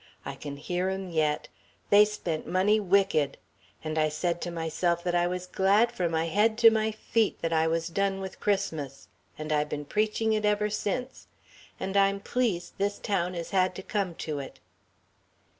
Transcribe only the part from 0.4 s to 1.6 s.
hear 'em yet.